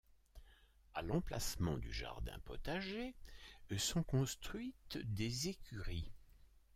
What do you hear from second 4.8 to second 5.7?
des